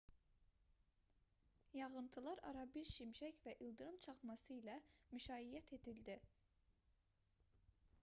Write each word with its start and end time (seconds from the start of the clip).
yağıntılar 1.79 2.39
arabir 2.53 2.89
şimşək 2.93 3.39
və 3.45 3.55
ildırım 3.67 4.01
çaxması 4.09 4.59
ilə 4.59 4.81
müşayiət 5.15 5.77
edildi 5.81 6.21